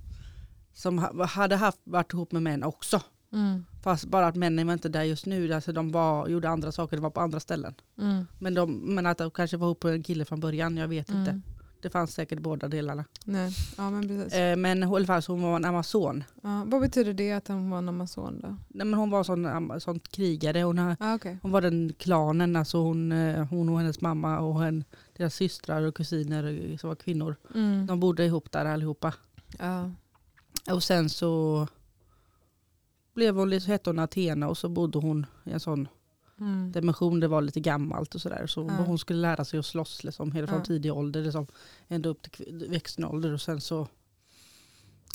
som 0.75 0.99
ha- 0.99 1.25
hade 1.27 1.57
haft, 1.57 1.81
varit 1.85 2.13
ihop 2.13 2.33
med 2.33 2.43
män 2.43 2.63
också. 2.63 3.01
Mm. 3.33 3.65
Fast 3.83 4.05
bara 4.05 4.27
att 4.27 4.37
männen 4.37 4.67
var 4.67 4.73
inte 4.75 4.89
där 4.89 5.03
just 5.03 5.27
nu, 5.27 5.53
alltså 5.53 5.73
de 5.73 5.93
var, 5.93 6.29
gjorde 6.29 6.49
andra 6.49 6.73
saker, 6.73 6.97
det 6.97 7.03
var 7.03 7.11
på 7.11 7.21
andra 7.21 7.41
ställen. 7.41 7.75
Mm. 7.99 8.27
Men, 8.39 8.55
de, 8.55 8.95
men 8.95 9.07
att 9.07 9.19
de 9.19 9.31
kanske 9.31 9.57
var 9.57 9.67
ihop 9.67 9.85
med 9.85 9.95
en 9.95 10.03
kille 10.03 10.25
från 10.25 10.41
början, 10.41 10.77
jag 10.77 10.89
vet 10.89 11.09
inte. 11.09 11.31
Mm. 11.31 11.43
Det 11.83 11.91
fanns 11.91 12.15
säkert 12.15 12.41
båda 12.41 12.69
delarna. 12.69 13.05
Nej. 13.25 13.53
Ja, 13.77 13.91
men 13.91 14.09
precis. 14.09 14.35
Eh, 14.35 14.57
men 14.57 14.83
i 14.83 14.87
alla 14.87 15.07
fall 15.07 15.23
hon 15.27 15.43
var 15.43 15.57
en 15.57 15.65
amazon. 15.65 16.25
Ja, 16.43 16.65
vad 16.67 16.81
betyder 16.81 17.13
det 17.13 17.33
att 17.33 17.49
hon 17.49 17.71
var 17.71 17.79
en 17.79 17.89
amazon 17.89 18.41
då? 18.41 18.49
Nej, 18.69 18.87
men 18.87 18.95
hon 18.95 19.11
var 19.11 19.25
sån, 19.25 19.81
sån 19.81 19.99
krigare. 20.01 20.63
Hon, 20.63 20.79
Ah, 20.79 21.15
okay. 21.15 21.37
hon 21.43 21.51
var 21.51 21.61
den 21.61 21.93
klanen, 21.99 22.57
alltså 22.57 22.79
hon, 22.79 23.13
eh, 23.13 23.45
hon 23.47 23.69
och 23.69 23.79
hennes 23.79 24.01
mamma 24.01 24.39
och 24.39 24.63
hen, 24.63 24.85
deras 25.17 25.35
systrar 25.35 25.83
och 25.83 25.95
kusiner 25.97 26.77
som 26.81 26.89
var 26.89 26.97
kvinnor. 26.97 27.37
mm. 27.55 27.87
De 27.87 28.01
bodde 28.01 28.25
ihop 28.25 28.53
där 28.53 28.65
allihopa. 28.65 29.15
ja. 29.59 29.91
Och 30.71 30.83
sen 30.83 31.09
så 31.11 31.67
blev 33.15 33.37
hon 33.37 33.53
hette 33.53 33.91
hon 33.91 33.99
Athena 33.99 34.49
och 34.49 34.59
så 34.59 34.69
bodde 34.69 34.99
hon 34.99 35.27
i 35.45 35.51
en 35.51 35.61
sån 35.61 35.89
Mm. 36.41 36.73
dimension. 36.73 37.21
Det 37.21 37.29
var 37.29 37.43
lite 37.43 37.61
gammalt 37.61 38.15
och 38.15 38.21
sådär. 38.21 38.47
Så 38.47 38.61
Ja. 38.79 38.85
hon 38.85 38.99
skulle 38.99 39.21
lära 39.21 39.45
sig 39.45 39.59
att 39.59 39.67
slåss 39.67 40.05
liksom, 40.05 40.33
hela 40.33 40.47
från 40.47 40.59
Ja. 40.59 40.65
tidig 40.65 40.93
ålder. 40.93 41.23
Liksom, 41.23 41.47
ända 41.89 42.09
upp 42.09 42.23
till 42.23 42.67
vuxen 42.71 43.05
ålder. 43.05 43.33
Och 43.33 43.41
sen 43.41 43.61
så, 43.61 43.89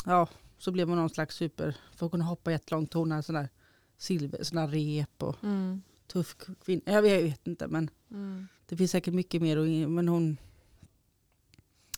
ja, 0.06 0.28
så 0.58 0.72
blev 0.72 0.88
hon 0.90 0.98
någon 0.98 1.10
slags 1.10 1.36
super, 1.36 1.76
för 1.96 2.06
att 2.06 2.12
kunna 2.12 2.26
hoppa 2.26 2.52
jättelångt. 2.52 2.94
Hon 2.94 3.12
hade 3.12 3.34
där 3.34 3.50
silver, 3.98 4.44
rep 4.68 5.24
och 5.24 5.44
Mm. 5.44 5.82
tuff 6.08 6.36
kvinna. 6.66 6.82
Jag 6.86 7.02
vet, 7.02 7.12
jag 7.12 7.22
vet 7.24 7.48
inte 7.48 7.68
men 7.68 7.90
Mm. 8.12 8.48
det 8.66 8.78
finns 8.78 8.92
säkert 8.92 9.14
mycket 9.14 9.42
mer. 9.42 9.58
Och, 9.58 9.68
men 9.90 10.08
hon, 10.08 10.38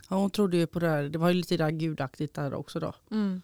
ja, 0.10 0.16
hon 0.16 0.30
trodde 0.30 0.58
ju 0.58 0.68
på 0.68 0.80
det 0.80 0.90
här, 0.90 1.04
det 1.04 1.18
var 1.18 1.28
ju 1.30 1.34
lite 1.34 1.58
där 1.58 1.70
gudaktigt 1.72 2.34
där 2.34 2.54
också 2.54 2.80
då. 2.80 2.94
Mm. 3.12 3.42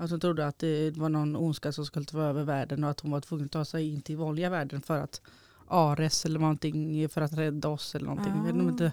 Att 0.00 0.10
hon 0.10 0.20
trodde 0.20 0.46
att 0.46 0.58
det 0.58 0.96
var 0.96 1.08
någon 1.08 1.36
ondska 1.36 1.72
som 1.72 1.86
skulle 1.86 2.04
ta 2.06 2.22
över 2.22 2.44
världen 2.44 2.84
och 2.84 2.90
att 2.90 3.00
hon 3.00 3.10
var 3.10 3.20
tvungen 3.20 3.46
att 3.46 3.52
ta 3.52 3.64
sig 3.64 3.88
in 3.92 4.00
till 4.02 4.16
vanliga 4.16 4.50
världen 4.50 4.80
för 4.82 4.98
att 4.98 5.20
Ares 5.68 6.24
eller 6.24 6.38
någonting 6.40 7.08
för 7.08 7.20
att 7.20 7.32
rädda 7.32 7.68
oss 7.68 7.94
eller 7.94 8.06
någonting. 8.06 8.32
Jag 8.36 8.52
vet 8.52 8.64
Ah. 8.66 8.68
inte. 8.68 8.92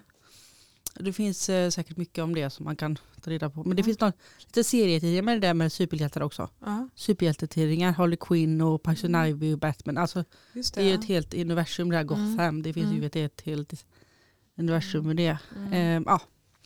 Det 0.99 1.13
finns 1.13 1.49
eh, 1.49 1.69
säkert 1.69 1.97
mycket 1.97 2.23
om 2.23 2.35
det 2.35 2.49
som 2.49 2.63
man 2.65 2.75
kan 2.75 2.97
ta 3.21 3.31
reda 3.31 3.49
på. 3.49 3.63
Men 3.63 3.75
det 3.75 3.81
Ja. 3.81 3.85
finns 3.85 3.99
någon, 3.99 4.11
lite 4.39 4.63
serietidningar 4.63 5.21
med 5.23 5.41
det 5.41 5.47
där 5.47 5.53
med 5.53 5.71
superhjältar 5.71 6.21
också. 6.21 6.49
Ja, 6.65 6.87
Superhjältetidningar, 6.95 7.91
Harley 7.91 8.17
Quinn 8.21 8.61
och 8.61 8.83
Poison 8.83 9.15
Mm. 9.15 9.29
Ivy 9.29 9.53
och 9.53 9.59
Batman. 9.59 9.97
Alltså 9.97 10.23
det 10.53 10.73
det. 10.75 10.81
är 10.81 10.85
ju 10.85 10.93
ett 10.93 11.05
helt 11.05 11.33
universum 11.33 11.89
det 11.89 11.97
här 11.97 12.03
Gotham. 12.03 12.39
Mm. 12.39 12.61
Det 12.63 12.73
finns 12.73 12.85
Mm. 12.85 12.99
ju 13.01 13.05
ett, 13.07 13.15
ett 13.15 13.41
helt 13.41 13.85
universum 14.57 15.07
med 15.07 15.15
det. 15.17 15.37
Mm. 15.55 15.73
Eh, 15.73 16.03
ja. 16.05 16.21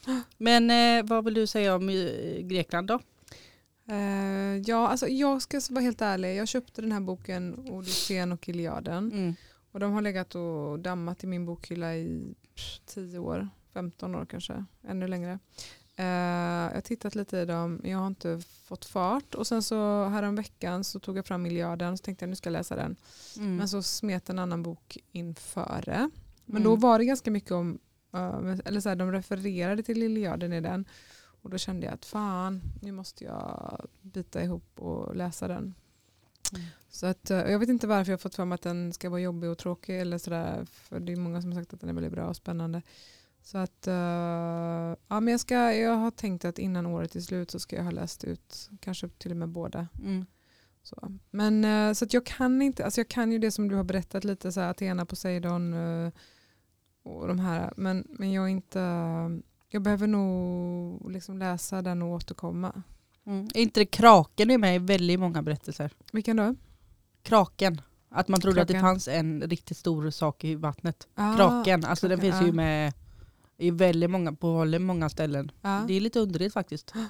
Men 0.37 0.69
eh, 0.99 1.09
vad 1.09 1.25
vill 1.25 1.33
du 1.33 1.47
säga 1.47 1.75
om 1.75 1.89
eh, 1.89 1.95
Grekland 2.41 2.87
då? 2.87 2.99
Eh, 3.89 4.57
ja, 4.65 4.87
alltså 4.87 5.07
jag 5.07 5.41
ska 5.41 5.61
vara 5.69 5.81
helt 5.83 6.01
ärlig. 6.01 6.35
Jag 6.35 6.47
köpte 6.47 6.81
den 6.81 6.91
här 6.91 6.99
boken 6.99 7.69
Odysseen 7.69 8.31
och 8.31 8.49
Iliaden. 8.49 9.11
Mm. 9.11 9.35
Och 9.71 9.79
de 9.79 9.91
har 9.91 10.01
legat 10.01 10.35
och 10.35 10.79
dammat 10.79 11.23
i 11.23 11.27
min 11.27 11.45
bokhylla 11.45 11.95
i 11.95 12.33
pff, 12.55 12.79
10 12.85 13.19
år, 13.19 13.49
15 13.73 14.15
år 14.15 14.25
kanske, 14.25 14.65
ännu 14.87 15.07
längre. 15.07 15.39
Eh, 15.95 16.05
jag 16.05 16.73
har 16.73 16.81
tittat 16.81 17.15
lite 17.15 17.37
i 17.37 17.45
dem, 17.45 17.81
jag 17.83 17.97
har 17.97 18.07
inte 18.07 18.41
fått 18.63 18.85
fart. 18.85 19.35
Och 19.35 19.47
sen 19.47 19.63
så 19.63 20.05
häromveckan 20.05 20.83
så 20.83 20.99
tog 20.99 21.17
jag 21.17 21.25
fram 21.25 21.45
Iliaden 21.45 21.97
så 21.97 22.01
tänkte 22.03 22.23
jag 22.25 22.29
nu 22.29 22.35
ska 22.35 22.47
jag 22.49 22.51
läsa 22.59 22.75
den. 22.75 22.95
Mm. 23.37 23.55
Men 23.55 23.69
så 23.69 23.83
smet 23.83 24.29
en 24.29 24.39
annan 24.39 24.63
bok 24.63 24.97
införe. 25.11 26.09
Men 26.45 26.61
Mm. 26.61 26.63
då 26.63 26.75
var 26.75 26.99
det 26.99 27.05
ganska 27.05 27.31
mycket 27.31 27.51
om, 27.51 27.79
eh, 28.13 28.55
eller 28.65 28.81
så 28.81 28.89
här, 28.89 28.95
de 28.95 29.11
refererade 29.11 29.83
till 29.83 30.03
Iliaden 30.03 30.53
i 30.53 30.61
den. 30.61 30.85
Och 31.41 31.49
då 31.49 31.57
kände 31.57 31.85
jag 31.85 31.93
att 31.93 32.05
fan, 32.05 32.61
nu 32.81 32.91
måste 32.91 33.23
jag 33.23 33.87
bita 34.01 34.43
ihop 34.43 34.79
och 34.79 35.15
läsa 35.15 35.47
den. 35.47 35.75
Mm. 36.53 36.65
Så 36.89 37.05
att, 37.05 37.31
eh, 37.31 37.37
jag 37.37 37.59
vet 37.59 37.69
inte 37.69 37.87
varför 37.87 38.11
jag 38.11 38.17
har 38.17 38.21
fått 38.21 38.35
för 38.35 38.45
mig 38.45 38.55
att 38.55 38.61
den 38.61 38.93
ska 38.93 39.09
vara 39.09 39.21
jobbig 39.21 39.49
och 39.49 39.57
tråkig. 39.57 40.01
Eller 40.01 40.17
sådär, 40.17 40.65
för 40.65 40.99
det 40.99 41.11
är 41.11 41.15
många 41.15 41.41
som 41.41 41.51
har 41.51 41.61
sagt 41.61 41.73
att 41.73 41.79
den 41.79 41.89
är 41.89 41.93
väldigt 41.93 42.13
bra 42.13 42.27
och 42.27 42.35
spännande. 42.35 42.81
Så 43.41 43.57
att, 43.57 43.87
eh, 43.87 43.93
ja, 45.07 45.19
men 45.19 45.27
jag, 45.27 45.39
ska, 45.39 45.73
jag 45.73 45.95
har 45.95 46.11
tänkt 46.11 46.45
att 46.45 46.59
innan 46.59 46.85
året 46.85 47.15
är 47.15 47.19
slut 47.19 47.51
så 47.51 47.59
ska 47.59 47.75
jag 47.75 47.83
ha 47.83 47.91
läst 47.91 48.23
ut 48.23 48.69
kanske 48.79 49.09
till 49.09 49.31
och 49.31 49.37
med 49.37 49.49
båda. 49.49 49.87
Mm. 49.99 50.25
Så. 50.83 51.17
Men 51.29 51.65
eh, 51.65 51.93
så 51.93 52.05
att 52.05 52.13
jag 52.13 52.25
kan 52.25 52.61
inte, 52.61 52.85
alltså 52.85 52.99
jag 52.99 53.07
kan 53.07 53.31
ju 53.31 53.39
det 53.39 53.51
som 53.51 53.67
du 53.67 53.75
har 53.75 53.83
berättat 53.83 54.23
lite, 54.23 54.51
så 54.51 54.59
här, 54.59 54.69
Athena, 54.69 55.05
Poseidon 55.05 55.73
eh, 55.73 56.11
och 57.03 57.27
de 57.27 57.39
här. 57.39 57.73
Men, 57.77 58.07
men 58.09 58.31
jag 58.31 58.45
är 58.45 58.49
inte, 58.49 58.79
jag 59.69 59.81
behöver 59.81 60.07
nog 60.07 61.11
liksom 61.11 61.37
läsa 61.37 61.81
den 61.81 62.01
och 62.01 62.09
återkomma. 62.09 62.83
Mm. 63.25 63.47
Är 63.53 63.61
inte 63.61 63.79
det 63.79 63.85
kraken 63.85 64.51
är 64.51 64.57
med 64.57 64.75
i 64.75 64.79
väldigt 64.79 65.19
många 65.19 65.41
berättelser? 65.41 65.91
Vilken 66.11 66.37
då? 66.37 66.55
Kraken. 67.23 67.81
Att 68.09 68.27
man 68.27 68.41
trodde 68.41 68.61
att 68.61 68.67
det 68.67 68.73
Kraken. 68.73 68.87
fanns 68.87 69.07
en 69.07 69.41
riktigt 69.41 69.77
stor 69.77 70.09
sak 70.09 70.43
i 70.43 70.55
vattnet. 70.55 71.07
Ah, 71.15 71.35
kraken. 71.35 71.85
Alltså 71.85 72.07
den 72.07 72.19
kraken, 72.19 72.31
finns 72.31 72.43
ju 72.43 72.47
ja. 72.47 72.53
med 72.53 72.93
i 73.57 73.71
väldigt 73.71 74.09
många, 74.09 74.33
på 74.33 74.59
väldigt 74.59 74.81
många 74.81 75.09
ställen. 75.09 75.51
Ja. 75.61 75.83
Det 75.87 75.93
är 75.93 76.01
lite 76.01 76.19
underligt 76.19 76.53
faktiskt. 76.53 76.93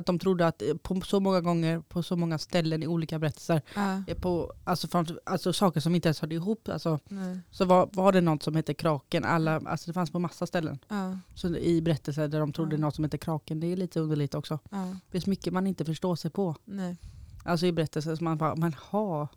Att 0.00 0.06
de 0.06 0.18
trodde 0.18 0.46
att 0.46 0.62
eh, 0.62 0.74
på 0.74 1.00
så 1.00 1.20
många 1.20 1.40
gånger, 1.40 1.80
på 1.80 2.02
så 2.02 2.16
många 2.16 2.38
ställen 2.38 2.82
i 2.82 2.86
olika 2.86 3.18
berättelser, 3.18 3.62
eh, 4.06 4.16
på, 4.16 4.52
alltså, 4.64 4.88
fram, 4.88 5.06
alltså 5.24 5.52
saker 5.52 5.80
som 5.80 5.94
inte 5.94 6.08
ens 6.08 6.20
hörde 6.20 6.34
ihop, 6.34 6.68
alltså, 6.68 6.98
nej. 7.08 7.40
så 7.50 7.64
var, 7.64 7.88
var 7.92 8.12
det 8.12 8.20
något 8.20 8.42
som 8.42 8.56
hette 8.56 8.74
kraken. 8.74 9.24
Alla, 9.24 9.60
alltså 9.64 9.86
det 9.86 9.92
fanns 9.92 10.10
på 10.10 10.18
massa 10.18 10.46
ställen. 10.46 10.78
Ja, 10.88 11.18
Så 11.34 11.56
I 11.56 11.82
berättelser 11.82 12.28
där 12.28 12.40
de 12.40 12.52
trodde 12.52 12.76
Ja. 12.76 12.80
något 12.80 12.94
som 12.94 13.04
hette 13.04 13.18
kraken. 13.18 13.60
Det 13.60 13.66
är 13.72 13.76
lite 13.76 14.00
underligt 14.00 14.34
också. 14.34 14.58
ja, 14.70 14.84
Det 15.06 15.10
finns 15.12 15.26
mycket 15.26 15.52
man 15.52 15.66
inte 15.66 15.84
förstår 15.84 16.16
sig 16.16 16.30
på. 16.30 16.56
nej. 16.64 16.96
Alltså 17.44 17.66
i 17.66 17.72
berättelser 17.72 18.16
som 18.16 18.24
man 18.24 18.38
bara, 18.38 18.56
men 18.56 18.74
ha, 18.74 19.28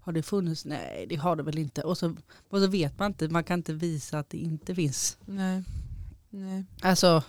har 0.00 0.12
det 0.12 0.22
funnits? 0.22 0.64
Nej 0.64 1.06
det 1.08 1.16
har 1.16 1.36
det 1.36 1.42
väl 1.42 1.58
inte. 1.58 1.82
Och 1.82 1.98
så, 1.98 2.14
och 2.50 2.58
så 2.60 2.66
vet 2.66 2.98
man 2.98 3.06
inte, 3.10 3.28
man 3.28 3.44
kan 3.44 3.58
inte 3.58 3.72
visa 3.72 4.18
att 4.18 4.30
det 4.30 4.38
inte 4.38 4.74
finns. 4.74 5.16
nej. 5.24 5.64
nej. 6.30 6.64
Alltså 6.82 7.22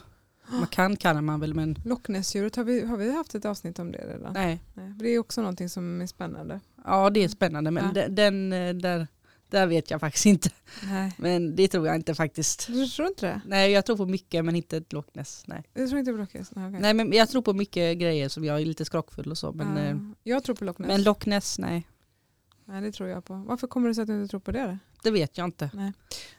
man 0.51 0.67
kan 0.67 0.95
kan 0.95 1.25
man 1.25 1.39
väl 1.39 1.53
men 1.53 1.75
Loch 1.85 2.09
Ness-djuret, 2.09 2.55
har 2.55 2.63
vi, 2.63 2.85
har 2.85 2.97
vi 2.97 3.11
haft 3.15 3.35
ett 3.35 3.45
avsnitt 3.45 3.79
om 3.79 3.91
det 3.91 3.97
redan? 4.13 4.33
nej. 4.33 4.63
Nej. 4.73 4.93
Det 4.99 5.09
är 5.09 5.19
också 5.19 5.41
någonting 5.41 5.69
som 5.69 6.01
är 6.01 6.07
spännande. 6.07 6.59
Ja 6.85 7.09
det 7.09 7.23
är 7.23 7.27
spännande 7.27 7.71
men 7.71 7.85
Ja. 7.85 7.91
den, 8.07 8.15
den 8.15 8.53
eh, 8.53 8.73
där, 8.81 9.07
där 9.49 9.67
vet 9.67 9.91
jag 9.91 9.99
faktiskt 9.99 10.25
inte. 10.25 10.49
Nej. 10.83 11.13
Men 11.17 11.55
det 11.55 11.67
tror 11.67 11.87
jag 11.87 11.95
inte 11.95 12.15
faktiskt. 12.15 12.67
Du 12.67 12.87
tror 12.87 13.07
inte 13.07 13.25
det? 13.25 13.41
Nej 13.45 13.71
jag 13.71 13.85
tror 13.85 13.97
på 13.97 14.05
mycket 14.05 14.45
men 14.45 14.55
inte 14.55 14.77
ett 14.77 14.93
Loch 14.93 15.05
Ness. 15.13 15.43
Nej. 15.47 15.63
Jag 15.73 15.89
tror 15.89 15.99
inte 15.99 16.11
på 16.11 16.17
Loch 16.17 16.33
Ness. 16.33 16.51
Nej, 16.55 16.67
okej. 16.67 16.79
nej 16.81 16.93
men 16.93 17.13
jag 17.13 17.29
tror 17.29 17.41
på 17.41 17.53
mycket 17.53 17.97
grejer 17.97 18.29
som 18.29 18.43
jag 18.45 18.61
är 18.61 18.65
lite 18.65 18.85
skrockfull 18.85 19.31
och 19.31 19.37
så. 19.37 19.51
Men, 19.51 19.77
Ja, 19.77 19.83
eh, 19.83 19.97
jag 20.23 20.43
tror 20.43 20.55
på 20.55 20.65
Loch 20.65 20.79
Ness. 20.79 20.87
men 20.87 21.03
Loch 21.03 21.25
Ness 21.27 21.59
nej. 21.59 21.87
Nej, 22.65 22.81
det 22.81 22.91
tror 22.91 23.09
jag 23.09 23.25
på. 23.25 23.33
Varför 23.47 23.67
kommer 23.67 23.87
det 23.87 23.95
sig 23.95 24.01
att 24.01 24.07
du 24.07 24.13
inte 24.21 24.27
tror 24.29 24.39
på 24.39 24.51
det? 24.51 24.63
då? 24.67 24.77
Det 25.03 25.11
vet 25.11 25.37
jag 25.37 25.45
inte. 25.47 25.69
Ja, 25.73 25.91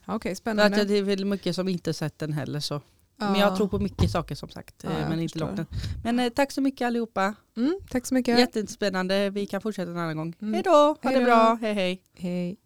Okej, 0.07 0.29
För 0.29 0.31
att 0.33 0.39
spännande. 0.39 0.85
det 0.85 0.95
är 0.99 1.03
väl 1.03 1.25
mycket 1.25 1.55
som 1.57 1.69
inte 1.69 1.95
sett 1.95 2.19
den 2.19 2.33
heller 2.33 2.61
så. 2.61 2.81
Ja. 3.21 3.31
Men 3.31 3.41
jag 3.41 3.57
tror 3.57 3.69
på 3.69 3.79
mycket 3.79 4.11
saker 4.11 4.35
som 4.35 4.49
sagt. 4.49 4.75
Ja, 4.85 4.91
eh, 4.91 5.01
jag 5.01 5.09
men 5.09 5.21
inte 5.21 5.45
Ness. 5.45 5.67
Men 6.05 6.21
eh, 6.21 6.29
tack 6.29 6.53
så 6.53 6.61
mycket 6.61 6.87
allihopa. 6.87 7.35
Mm, 7.57 7.79
tack 7.91 8.07
så 8.07 8.15
mycket. 8.15 8.39
Jättespännande. 8.39 9.31
Vi 9.31 9.47
kan 9.47 9.61
fortsätta 9.61 9.91
en 9.91 9.99
annan 9.99 10.17
gång. 10.17 10.35
Mm. 10.43 10.55
Hej 10.55 10.63
då. 10.63 10.71
Ha 10.71 10.97
Hej 11.03 11.15
det 11.15 11.21
då. 11.21 11.25
bra. 11.25 11.59
Hej 11.61 11.75
hej. 11.75 12.03
Hej. 12.15 12.57